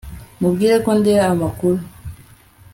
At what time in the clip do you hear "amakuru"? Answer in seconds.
1.35-1.79